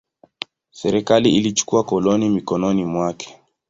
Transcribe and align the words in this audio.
Serikali 0.71 1.35
ilichukua 1.35 1.83
koloni 1.83 2.29
mikononi 2.29 2.85
mwake. 2.85 3.39